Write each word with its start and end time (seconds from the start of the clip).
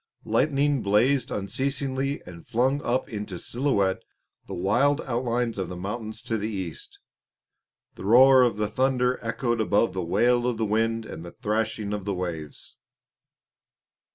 Lightning 0.25 0.81
blazed 0.81 1.29
unceasingly 1.29 2.23
and 2.25 2.47
flung 2.47 2.81
up 2.81 3.07
into 3.07 3.37
silhouette 3.37 4.01
the 4.47 4.55
wild 4.55 4.99
outlines 5.01 5.59
of 5.59 5.69
the 5.69 5.75
mountains 5.75 6.23
to 6.23 6.39
the 6.39 6.49
east. 6.49 6.97
The 7.93 8.05
roar 8.05 8.41
of 8.41 8.55
the 8.55 8.67
thunder 8.67 9.19
echoed 9.21 9.61
above 9.61 9.93
the 9.93 10.01
wail 10.01 10.47
of 10.47 10.57
the 10.57 10.65
wind 10.65 11.05
and 11.05 11.23
the 11.23 11.33
threshing 11.33 11.93
of 11.93 12.05
the 12.05 12.15
waves. 12.15 12.77